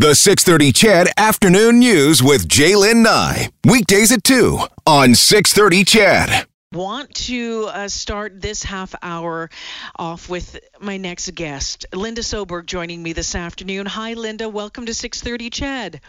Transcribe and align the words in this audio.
The 0.00 0.14
630 0.14 0.72
CHED 0.72 1.08
Afternoon 1.18 1.78
News 1.78 2.22
with 2.22 2.48
Jaylen 2.48 3.02
Nye. 3.02 3.50
Weekdays 3.66 4.10
at 4.10 4.24
2 4.24 4.58
on 4.86 5.14
630 5.14 5.84
CHED. 5.84 6.46
Want 6.72 7.12
to 7.26 7.68
uh, 7.70 7.86
start 7.88 8.40
this 8.40 8.62
half 8.62 8.94
hour 9.02 9.50
off 9.96 10.30
with 10.30 10.58
my 10.80 10.96
next 10.96 11.34
guest, 11.34 11.84
Linda 11.92 12.22
Soberg, 12.22 12.64
joining 12.64 13.02
me 13.02 13.12
this 13.12 13.34
afternoon. 13.34 13.84
Hi, 13.84 14.14
Linda. 14.14 14.48
Welcome 14.48 14.86
to 14.86 14.94
630 14.94 15.50
CHED. 15.50 16.00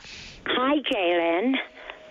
Hi, 0.46 0.76
Jaylen. 0.90 1.56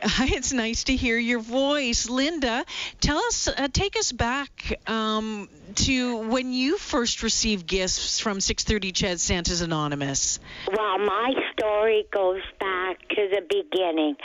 It's 0.20 0.52
nice 0.52 0.84
to 0.84 0.96
hear 0.96 1.18
your 1.18 1.40
voice. 1.40 2.08
Linda, 2.08 2.64
tell 3.00 3.18
us, 3.18 3.48
uh, 3.48 3.68
take 3.70 3.96
us 3.96 4.12
back 4.12 4.80
um, 4.86 5.48
to 5.74 6.16
when 6.28 6.52
you 6.52 6.78
first 6.78 7.22
received 7.22 7.66
gifts 7.66 8.18
from 8.18 8.40
630 8.40 8.92
CHED 8.92 9.20
Santa's 9.20 9.60
Anonymous. 9.60 10.40
Well, 10.74 10.98
my 10.98 11.32
story 11.52 12.06
goes 12.10 12.42
back 12.58 13.00
to 13.10 13.28
the 13.30 13.42
beginning. 13.48 14.16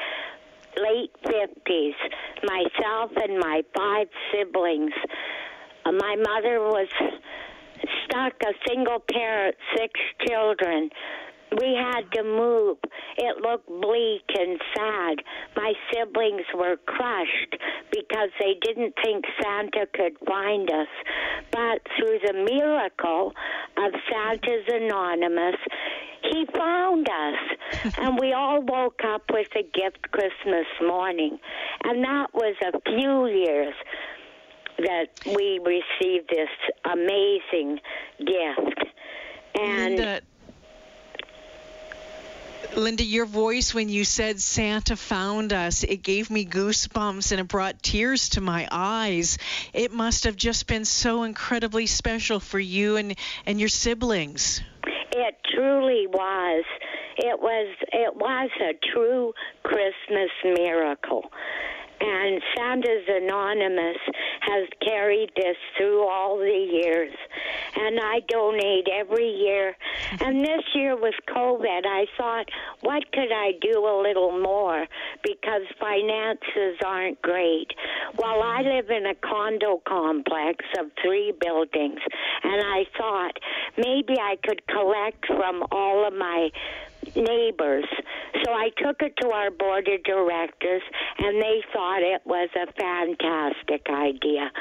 Late 0.77 1.12
50s, 1.23 1.96
myself 2.44 3.12
and 3.16 3.40
my 3.40 3.63
five 3.76 4.07
siblings. 4.32 4.94
Uh, 5.85 5.91
my 5.91 6.16
mother 6.16 6.60
was 6.60 6.88
stuck 8.05 8.34
a 8.44 8.54
single 8.68 8.99
parent, 8.99 9.55
six 9.76 9.99
children 10.27 10.90
we 11.52 11.76
had 11.76 12.12
to 12.13 12.23
move. 12.23 12.77
It 13.17 13.38
looked 13.41 13.67
bleak 13.67 14.26
and 14.38 14.59
sad. 14.76 15.17
My 15.55 15.73
siblings 15.91 16.45
were 16.54 16.77
crushed 16.85 17.55
because 17.91 18.30
they 18.40 18.55
didn't 18.62 18.94
think 19.04 19.26
Santa 19.41 19.88
could 19.94 20.18
find 20.27 20.70
us. 20.70 20.88
But 21.52 21.81
through 21.98 22.20
the 22.26 22.34
miracle 22.34 23.34
of 23.77 23.94
Santa's 24.12 24.66
Anonymous, 24.68 25.55
he 26.31 26.45
found 26.58 27.08
us. 27.08 27.93
and 27.98 28.18
we 28.20 28.34
all 28.34 28.62
woke 28.62 29.02
up 29.05 29.23
with 29.32 29.48
a 29.55 29.63
gift 29.63 30.12
Christmas 30.12 30.66
morning. 30.82 31.40
And 31.84 32.04
that 32.04 32.34
was 32.34 32.55
a 32.66 32.79
few 32.82 33.27
years 33.27 33.73
that 34.79 35.07
we 35.26 35.60
received 35.63 36.29
this 36.29 36.49
amazing 36.91 37.79
gift. 38.20 38.85
And. 39.57 39.96
Linda, 39.96 40.21
Linda, 42.76 43.04
your 43.04 43.26
voice 43.26 43.73
when 43.73 43.87
you 43.87 44.04
said 44.04 44.41
Santa 44.41 44.98
found 44.98 45.54
us, 45.54 45.84
it 45.84 46.04
gave 46.04 46.29
me 46.29 46.45
goosebumps 46.45 47.32
and 47.32 47.40
it 47.40 47.48
brought 47.48 47.82
tears 47.82 48.29
to 48.29 48.41
my 48.41 48.67
eyes. 48.70 49.37
It 49.73 49.93
must 49.93 50.26
have 50.26 50.35
just 50.35 50.67
been 50.67 50.84
so 50.84 51.23
incredibly 51.23 51.85
special 51.85 52.40
for 52.40 52.59
you 52.59 52.98
and, 52.98 53.15
and 53.45 53.59
your 53.59 53.70
siblings. 53.70 54.62
It 55.12 55.35
truly 55.54 56.07
was. 56.07 56.65
It 57.17 57.40
was 57.40 57.76
it 57.93 58.13
was 58.13 58.49
a 58.59 58.73
true 58.91 59.34
Christmas 59.63 60.29
miracle. 60.43 61.32
And 62.01 62.41
Santa's 62.55 63.05
Anonymous 63.07 63.98
has 64.41 64.68
carried 64.81 65.31
this 65.35 65.57
through 65.78 66.07
all 66.07 66.38
the 66.38 66.69
years. 66.84 67.13
And 67.75 68.00
I 68.00 68.19
donate 68.28 68.88
every 68.91 69.29
year. 69.29 69.75
And 70.19 70.44
this 70.44 70.63
year 70.73 70.96
with 70.96 71.16
COVID, 71.28 71.85
I 71.85 72.06
thought, 72.18 72.46
what 72.81 73.12
could 73.12 73.31
I 73.31 73.53
do 73.62 73.79
a 73.79 74.01
little 74.01 74.40
more? 74.40 74.85
Because 75.23 75.63
finances 75.79 76.78
aren't 76.85 77.22
great. 77.22 77.68
Well, 78.18 78.41
I 78.41 78.62
live 78.62 78.90
in 78.90 79.06
a 79.06 79.16
condo 79.16 79.81
complex 79.88 80.63
of 80.79 80.91
three 81.03 81.34
buildings. 81.40 82.00
And 82.44 82.62
I 82.62 82.85
thought 82.97 83.38
maybe 83.78 84.16
I 84.19 84.38
could 84.44 84.66
collect 84.68 85.25
from 85.28 85.63
all 85.72 86.07
of 86.07 86.13
my 86.13 86.50
neighbors. 87.16 87.85
So 88.44 88.51
I 88.51 88.69
took 88.78 89.01
it 89.01 89.13
to 89.22 89.29
our 89.29 89.51
board 89.51 89.88
of 89.88 90.03
directors, 90.03 90.81
and 91.17 91.41
they 91.41 91.63
thought 91.73 92.01
it 92.01 92.22
was 92.25 92.50
a 92.56 92.72
fantastic 92.73 93.88
idea. 93.89 94.51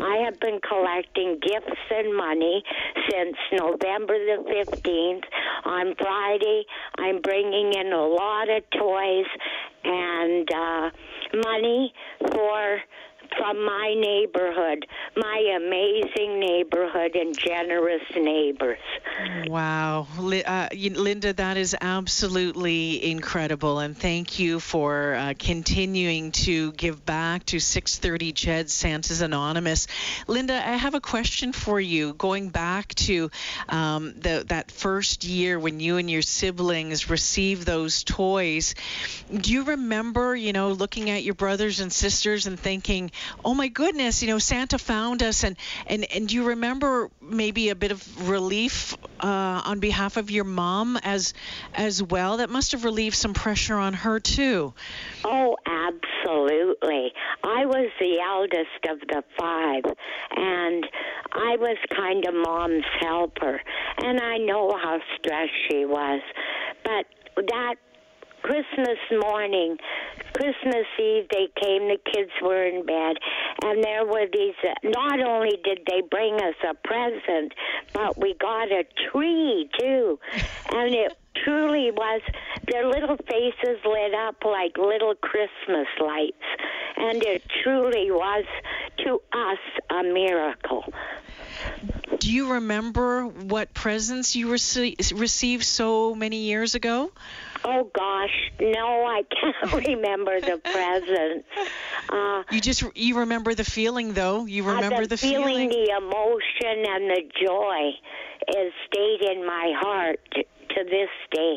I 0.00 0.22
have 0.24 0.40
been 0.40 0.60
collecting 0.66 1.38
gifts 1.40 1.80
and 1.90 2.16
money 2.16 2.62
since 3.10 3.36
November 3.52 4.14
the 4.18 4.44
15th. 4.46 5.24
On 5.64 5.94
Friday, 5.96 6.64
I'm 6.98 7.20
bringing 7.20 7.72
in 7.74 7.92
a 7.92 8.06
lot 8.06 8.48
of 8.48 8.62
toys 8.70 9.26
and 9.84 10.48
uh, 10.52 10.90
money 11.44 11.92
for 12.32 12.80
from 13.36 13.64
my 13.64 13.94
neighborhood, 13.94 14.86
my 15.16 15.56
amazing 15.56 16.40
neighborhood 16.40 17.14
and 17.14 17.36
generous 17.38 18.02
neighbors. 18.16 18.78
Wow. 19.46 20.06
Uh, 20.18 20.68
Linda, 20.74 21.32
that 21.32 21.56
is 21.56 21.76
absolutely 21.80 23.10
incredible. 23.10 23.78
And 23.78 23.96
thank 23.96 24.38
you 24.38 24.60
for 24.60 25.14
uh, 25.14 25.34
continuing 25.38 26.32
to 26.32 26.72
give 26.72 27.04
back 27.04 27.44
to 27.46 27.58
630 27.58 28.32
CHED 28.32 28.70
Santa's 28.70 29.20
Anonymous. 29.20 29.86
Linda, 30.26 30.54
I 30.54 30.76
have 30.76 30.94
a 30.94 31.00
question 31.00 31.52
for 31.52 31.80
you. 31.80 32.14
Going 32.14 32.48
back 32.48 32.94
to 32.96 33.30
um, 33.68 34.14
the, 34.18 34.44
that 34.48 34.70
first 34.70 35.24
year 35.24 35.58
when 35.58 35.80
you 35.80 35.96
and 35.96 36.10
your 36.10 36.22
siblings 36.22 37.10
received 37.10 37.66
those 37.66 38.04
toys, 38.04 38.74
do 39.32 39.52
you 39.52 39.64
remember, 39.64 40.34
you 40.34 40.52
know, 40.52 40.72
looking 40.72 41.10
at 41.10 41.24
your 41.24 41.34
brothers 41.34 41.80
and 41.80 41.92
sisters 41.92 42.46
and 42.46 42.58
thinking, 42.58 43.10
oh 43.44 43.54
my 43.54 43.68
goodness, 43.68 44.22
you 44.22 44.28
know, 44.28 44.38
Santa 44.38 44.78
found 44.78 45.22
us, 45.22 45.44
and 45.44 45.56
and 45.86 46.06
and 46.12 46.30
you 46.32 46.44
remember 46.44 47.10
maybe 47.20 47.68
a 47.70 47.74
bit 47.74 47.92
of 47.92 48.28
relief 48.28 48.96
uh, 49.20 49.62
on 49.64 49.80
behalf 49.80 50.16
of 50.16 50.30
your 50.30 50.44
mom 50.44 50.96
as 51.02 51.34
as 51.74 52.02
well? 52.02 52.38
That 52.38 52.50
must 52.50 52.72
have 52.72 52.84
relieved 52.84 53.16
some 53.16 53.34
pressure 53.34 53.76
on 53.76 53.94
her 53.94 54.20
too. 54.20 54.74
Oh, 55.24 55.56
absolutely. 55.66 57.12
I 57.42 57.66
was 57.66 57.90
the 57.98 58.20
eldest 58.20 58.84
of 58.88 59.00
the 59.08 59.22
five, 59.38 59.84
and 60.36 60.86
I 61.32 61.56
was 61.56 61.76
kind 61.94 62.26
of 62.26 62.34
mom's 62.34 62.84
helper, 63.00 63.60
and 64.02 64.20
I 64.20 64.38
know 64.38 64.76
how 64.76 64.98
stressed 65.16 65.52
she 65.70 65.84
was, 65.84 66.20
but 66.84 67.06
that 67.36 67.76
Christmas 68.42 68.98
morning, 69.10 69.76
Christmas 70.34 70.86
Eve, 70.98 71.26
they 71.30 71.48
came, 71.60 71.88
the 71.88 71.98
kids 72.12 72.30
were 72.42 72.64
in 72.64 72.84
bed, 72.86 73.16
and 73.62 73.82
there 73.82 74.04
were 74.04 74.26
these. 74.32 74.54
Uh, 74.62 74.74
not 74.84 75.20
only 75.20 75.58
did 75.64 75.80
they 75.86 76.02
bring 76.10 76.34
us 76.34 76.54
a 76.68 76.74
present, 76.86 77.52
but 77.92 78.18
we 78.18 78.34
got 78.34 78.70
a 78.70 78.84
tree 79.10 79.68
too. 79.78 80.18
And 80.72 80.94
it 80.94 81.18
truly 81.44 81.90
was, 81.90 82.20
their 82.66 82.88
little 82.88 83.16
faces 83.16 83.78
lit 83.84 84.14
up 84.14 84.36
like 84.44 84.76
little 84.76 85.14
Christmas 85.14 85.88
lights. 86.00 86.36
And 86.96 87.22
it 87.22 87.42
truly 87.62 88.10
was, 88.10 88.44
to 89.04 89.20
us, 89.32 89.58
a 89.90 90.02
miracle. 90.02 90.84
Do 92.18 92.32
you 92.32 92.52
remember 92.54 93.24
what 93.26 93.72
presents 93.74 94.34
you 94.34 94.48
rece- 94.48 95.18
received 95.18 95.64
so 95.64 96.14
many 96.14 96.44
years 96.44 96.74
ago? 96.74 97.12
Oh 97.64 97.90
gosh, 97.94 98.50
no, 98.60 99.04
I 99.06 99.22
can't 99.30 99.86
remember 99.86 100.40
the 100.40 100.58
presents. 100.64 101.46
Uh, 102.08 102.42
you 102.50 102.60
just 102.60 102.84
you 102.96 103.18
remember 103.18 103.54
the 103.54 103.64
feeling 103.64 104.14
though. 104.14 104.46
You 104.46 104.64
uh, 104.68 104.74
remember 104.74 104.96
uh, 104.96 105.02
the, 105.02 105.08
the 105.08 105.16
feeling, 105.16 105.68
the 105.68 105.94
emotion, 105.96 106.84
and 106.86 107.10
the 107.10 107.22
joy 107.44 107.90
is 108.56 108.72
stayed 108.86 109.36
in 109.36 109.46
my 109.46 109.72
heart 109.76 110.20
to 110.34 110.84
this 110.84 111.10
day, 111.32 111.56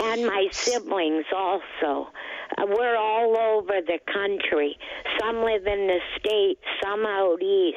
and 0.00 0.26
my 0.26 0.48
siblings 0.52 1.24
also. 1.34 2.08
Uh, 2.58 2.66
we're 2.66 2.96
all 2.96 3.36
over 3.38 3.80
the 3.86 3.98
country. 4.12 4.76
Some 5.20 5.36
live 5.36 5.66
in 5.66 5.86
the 5.86 5.98
States, 6.18 6.60
some 6.82 7.06
out 7.06 7.42
east. 7.42 7.76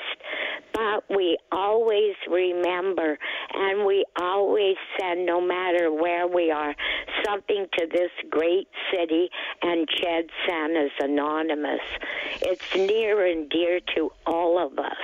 But 0.74 1.04
we 1.16 1.38
always 1.52 2.16
remember 2.30 3.18
and 3.54 3.86
we 3.86 4.04
always 4.20 4.76
send, 5.00 5.26
no 5.26 5.40
matter 5.40 5.92
where 5.92 6.28
we 6.28 6.50
are, 6.50 6.76
something 7.24 7.68
to 7.78 7.88
this 7.94 8.10
great 8.32 8.68
city 8.92 9.30
and 9.62 9.88
CHED 9.88 10.30
Santa's 10.48 10.92
Anonymous. 11.00 11.82
It's 12.42 12.76
near 12.76 13.28
and 13.28 13.48
dear 13.50 13.80
to 13.96 14.12
all 14.26 14.58
of 14.58 14.80
us. 14.80 14.98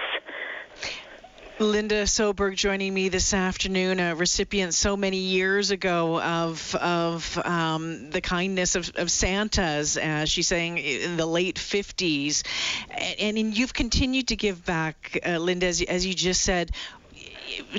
Linda 1.59 2.03
Soberg 2.03 2.55
joining 2.55 2.93
me 2.93 3.09
this 3.09 3.33
afternoon, 3.33 3.99
a 3.99 4.15
recipient 4.15 4.73
so 4.73 4.95
many 4.95 5.17
years 5.17 5.71
ago 5.71 6.21
of 6.21 6.73
of 6.75 7.37
um, 7.43 8.11
the 8.11 8.21
kindness 8.21 8.75
of, 8.75 8.89
of 8.95 9.11
Santa's. 9.11 9.97
She's 10.23 10.47
saying 10.47 10.77
in 10.77 11.17
the 11.17 11.25
late 11.25 11.57
50s, 11.57 12.43
and, 12.89 13.37
and 13.37 13.57
you've 13.57 13.73
continued 13.73 14.29
to 14.29 14.37
give 14.37 14.63
back, 14.63 15.19
uh, 15.25 15.37
Linda, 15.37 15.65
as, 15.65 15.81
as 15.81 16.05
you 16.05 16.13
just 16.13 16.43
said. 16.43 16.71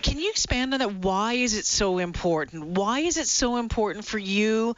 Can 0.02 0.18
you 0.18 0.28
expand 0.28 0.74
on 0.74 0.80
that? 0.80 0.92
Why 0.96 1.34
is 1.34 1.54
it 1.54 1.64
so 1.64 1.98
important? 1.98 2.66
Why 2.66 3.00
is 3.00 3.16
it 3.16 3.28
so 3.28 3.56
important 3.56 4.04
for 4.04 4.18
you 4.18 4.76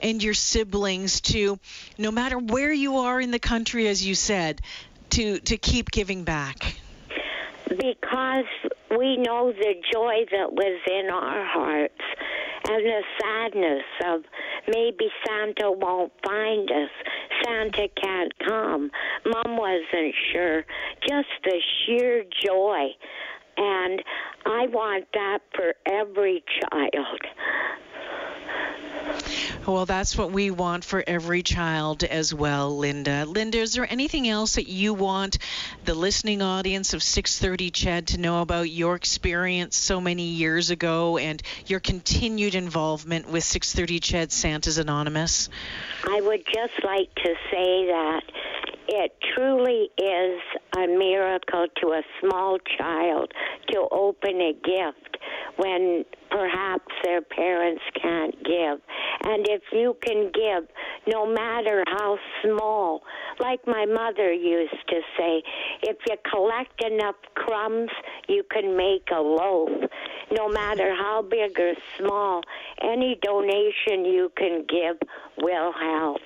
and 0.00 0.22
your 0.22 0.34
siblings 0.34 1.22
to, 1.22 1.58
no 1.96 2.10
matter 2.10 2.38
where 2.38 2.72
you 2.72 2.98
are 2.98 3.18
in 3.18 3.30
the 3.30 3.38
country, 3.38 3.88
as 3.88 4.04
you 4.04 4.14
said, 4.14 4.60
to 5.10 5.38
to 5.40 5.56
keep 5.56 5.90
giving 5.90 6.24
back? 6.24 6.81
Because 7.78 8.44
we 8.98 9.16
know 9.16 9.52
the 9.52 9.74
joy 9.92 10.24
that 10.30 10.52
was 10.52 10.80
in 10.90 11.10
our 11.10 11.44
hearts. 11.46 12.02
and 12.68 12.84
the 12.86 13.02
sadness 13.20 13.82
of 14.06 14.22
maybe 14.68 15.08
Santa 15.26 15.72
won't 15.72 16.12
find 16.24 16.70
us. 16.70 16.90
Santa 17.44 17.88
can't 18.00 18.32
come. 18.46 18.90
Mom 19.26 19.56
wasn't 19.56 20.14
sure. 20.32 20.64
Just 21.08 21.28
the 21.44 21.60
sheer 21.86 22.24
joy. 22.44 22.88
And 23.56 24.02
I 24.46 24.66
want 24.68 25.06
that 25.14 25.40
for 25.54 25.74
every 25.90 26.42
child. 26.60 27.20
Well, 29.66 29.86
that's 29.86 30.18
what 30.18 30.32
we 30.32 30.50
want 30.50 30.84
for 30.84 31.04
every 31.06 31.42
child 31.42 32.02
as 32.02 32.34
well, 32.34 32.76
Linda. 32.76 33.24
Linda, 33.26 33.58
is 33.58 33.74
there 33.74 33.86
anything 33.88 34.28
else 34.28 34.56
that 34.56 34.68
you 34.68 34.92
want 34.92 35.38
the 35.84 35.94
listening 35.94 36.42
audience 36.42 36.94
of 36.94 37.02
630 37.02 37.70
CHED 37.70 38.06
to 38.08 38.18
know 38.18 38.42
about 38.42 38.68
your 38.68 38.96
experience 38.96 39.76
so 39.76 40.00
many 40.00 40.24
years 40.24 40.70
ago 40.70 41.16
and 41.16 41.40
your 41.66 41.80
continued 41.80 42.54
involvement 42.54 43.28
with 43.28 43.44
630 43.44 44.00
CHED 44.00 44.32
Santa's 44.32 44.78
Anonymous? 44.78 45.48
I 46.04 46.20
would 46.20 46.44
just 46.52 46.84
like 46.84 47.14
to 47.16 47.34
say 47.50 47.86
that 47.86 48.22
it 48.88 49.14
truly 49.34 49.90
is 49.96 50.40
a 50.76 50.86
miracle 50.86 51.66
to 51.80 51.88
a 51.92 52.02
small 52.20 52.58
child 52.78 53.32
to 53.70 53.88
open 53.90 54.40
a 54.40 54.52
gift 54.52 55.11
when 55.56 56.04
perhaps 56.30 56.92
their 57.04 57.20
parents 57.22 57.82
can't 58.00 58.34
give. 58.44 58.80
And 59.24 59.46
if 59.48 59.62
you 59.72 59.96
can 60.02 60.30
give, 60.32 60.68
no 61.06 61.26
matter 61.26 61.84
how 61.86 62.18
small, 62.42 63.02
like 63.38 63.60
my 63.66 63.84
mother 63.84 64.32
used 64.32 64.88
to 64.88 65.00
say, 65.18 65.42
if 65.82 65.96
you 66.08 66.16
collect 66.30 66.82
enough 66.84 67.16
crumbs, 67.34 67.90
you 68.28 68.42
can 68.50 68.76
make 68.76 69.08
a 69.14 69.20
loaf. 69.20 69.70
No 70.30 70.48
matter 70.48 70.94
how 70.94 71.22
big 71.22 71.58
or 71.58 71.74
small, 71.98 72.42
any 72.82 73.18
donation 73.22 74.04
you 74.04 74.32
can 74.36 74.64
give 74.68 74.96
will 75.38 75.72
help. 75.72 76.20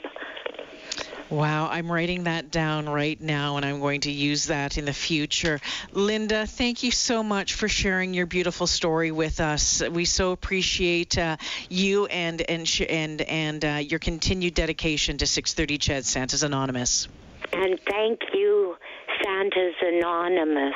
Wow, 1.28 1.69
I'm 1.69 1.90
writing 1.90 2.25
that 2.25 2.52
down 2.52 2.88
right 2.88 3.20
now 3.20 3.56
and 3.56 3.67
I'm 3.67 3.81
going 3.81 4.02
to 4.02 4.12
use 4.12 4.46
that 4.46 4.78
in 4.78 4.84
the 4.84 4.93
future. 4.93 5.61
Linda, 5.93 6.46
thank 6.46 6.84
you 6.84 6.93
so 6.93 7.25
much 7.25 7.55
for 7.55 7.69
sharing 7.69 8.14
your 8.14 8.26
beautiful 8.26 8.69
story 8.69 9.11
with 9.11 9.40
us. 9.40 9.82
We 9.82 10.05
so 10.05 10.31
appreciate 10.31 11.19
uh, 11.19 11.37
you 11.69 12.06
and 12.06 12.40
and 12.49 12.81
and 12.88 13.20
and 13.23 13.64
uh, 13.64 13.69
your 13.82 13.99
continued 13.99 14.55
dedication 14.55 15.19
to 15.19 15.26
630 15.26 15.78
CHED 15.78 16.05
Santa's 16.05 16.44
Anonymous. 16.44 17.08
And 17.52 17.81
thank 17.90 18.20
you, 18.32 18.76
Santa's 19.25 19.75
Anonymous. 19.82 20.75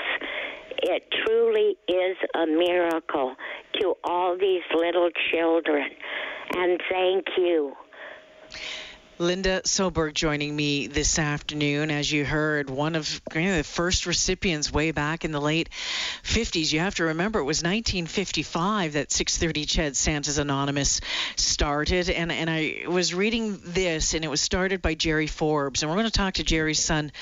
It 0.82 1.05
truly 1.25 1.76
is 1.87 2.17
a 2.35 2.47
miracle 2.47 3.37
to 3.81 3.94
all 4.02 4.37
these 4.37 4.62
little 4.75 5.11
children. 5.31 5.91
And 6.56 6.81
thank 6.91 7.26
you. 7.37 7.76
Linda 9.20 9.61
Soberg 9.67 10.14
joining 10.14 10.56
me 10.56 10.87
this 10.87 11.19
afternoon. 11.19 11.90
As 11.90 12.11
you 12.11 12.25
heard, 12.25 12.70
one 12.70 12.96
of 12.96 13.20
you 13.34 13.43
know, 13.43 13.58
the 13.58 13.64
first 13.64 14.06
recipients 14.06 14.72
way 14.72 14.93
back 14.93 15.26
in 15.26 15.31
the 15.31 15.40
late 15.43 15.69
50s. 16.22 16.72
You 16.72 16.81
have 16.81 16.94
to 16.94 17.05
remember 17.05 17.38
it 17.38 17.44
was 17.44 17.58
1955 17.58 18.94
that 18.94 19.12
630 19.12 19.67
CHED 19.67 19.94
Santa's 19.94 20.38
Anonymous 20.38 21.02
started. 21.37 22.08
And, 22.08 22.32
and 22.32 22.49
I 22.49 22.84
was 22.88 23.12
reading 23.12 23.61
this, 23.62 24.14
and 24.14 24.25
it 24.25 24.28
was 24.28 24.40
started 24.40 24.81
by 24.81 24.94
Jerry 24.94 25.26
Forbes. 25.26 25.82
And 25.82 25.90
we're 25.90 25.99
going 25.99 26.06
to 26.06 26.12
talk 26.12 26.34
to 26.34 26.43
Jerry's 26.43 26.82
son, 26.82 27.12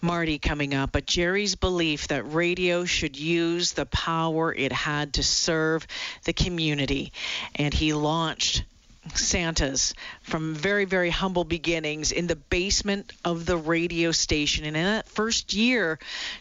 Marty, 0.00 0.38
coming 0.38 0.72
up. 0.72 0.90
But 0.92 1.04
Jerry's 1.04 1.54
belief 1.54 2.08
that 2.08 2.32
radio 2.32 2.86
should 2.86 3.18
use 3.18 3.72
the 3.72 3.84
power 3.84 4.54
it 4.54 4.72
had 4.72 5.12
to 5.14 5.22
serve 5.22 5.86
the 6.24 6.32
community. 6.32 7.12
And 7.56 7.74
he 7.74 7.92
launched 7.92 8.64
Santas 9.14 9.94
from 10.22 10.54
very, 10.54 10.84
very 10.84 11.10
humble 11.10 11.44
beginnings 11.44 12.12
in 12.12 12.26
the 12.26 12.36
basement 12.36 13.12
of 13.24 13.46
the 13.46 13.56
radio 13.56 14.12
station. 14.12 14.64
And 14.64 14.76
in 14.76 14.84
that 14.84 15.08
first 15.08 15.54
year, 15.54 15.98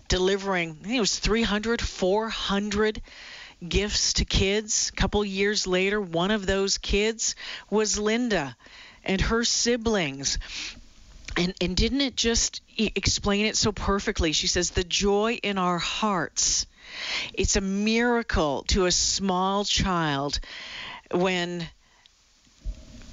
delivering, 0.07 0.77
I 0.81 0.83
think 0.83 0.97
it 0.97 0.99
was 0.99 1.17
300, 1.17 1.81
400 1.81 3.01
gifts 3.67 4.13
to 4.13 4.25
kids. 4.25 4.89
A 4.89 4.95
couple 4.95 5.25
years 5.25 5.65
later, 5.67 5.99
one 5.99 6.31
of 6.31 6.45
those 6.45 6.77
kids 6.77 7.35
was 7.69 7.97
Linda 7.97 8.55
and 9.03 9.19
her 9.21 9.43
siblings. 9.43 10.37
And, 11.37 11.53
and 11.61 11.75
didn't 11.75 12.01
it 12.01 12.15
just 12.15 12.61
explain 12.77 13.45
it 13.45 13.55
so 13.55 13.71
perfectly? 13.71 14.33
She 14.33 14.47
says, 14.47 14.71
The 14.71 14.83
joy 14.83 15.39
in 15.41 15.57
our 15.57 15.77
hearts. 15.77 16.67
It's 17.33 17.55
a 17.55 17.61
miracle 17.61 18.63
to 18.67 18.85
a 18.85 18.91
small 18.91 19.63
child 19.63 20.39
when 21.11 21.67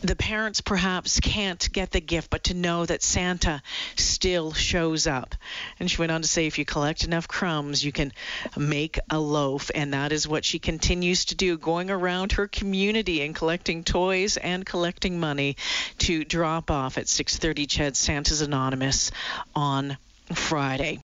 the 0.03 0.17
parents 0.17 0.61
perhaps 0.61 1.21
can't 1.21 1.73
get 1.73 1.91
the 1.91 2.01
gift, 2.01 2.31
but 2.31 2.45
to 2.45 2.55
know 2.55 2.87
that 2.87 3.03
Santa 3.03 3.63
still 3.97 4.53
shows 4.53 5.07
up. 5.07 5.35
And 5.81 5.91
she 5.91 5.99
went 5.99 6.13
on 6.13 6.23
to 6.23 6.29
say, 6.29 6.47
if 6.47 6.59
you 6.59 6.65
collect 6.65 7.05
enough 7.05 7.27
crumbs, 7.29 7.85
you 7.85 7.93
can 7.93 8.13
make 8.57 8.99
a 9.11 9.19
loaf. 9.19 9.71
And 9.75 9.95
that 9.95 10.13
is 10.13 10.29
what 10.29 10.45
she 10.45 10.59
continues 10.59 11.27
to 11.27 11.35
do, 11.35 11.57
going 11.59 11.91
around 11.91 12.33
her 12.33 12.47
community 12.47 13.23
and 13.23 13.35
collecting 13.35 13.85
toys 13.85 14.37
and 14.37 14.65
collecting 14.65 15.19
money 15.19 15.57
to 15.99 16.25
drop 16.25 16.71
off 16.71 16.99
at 16.99 17.07
6:30 17.07 17.67
CHED 17.67 17.97
Santa's 17.97 18.41
Anonymous 18.41 19.11
on 19.55 19.97
Friday. 20.35 21.01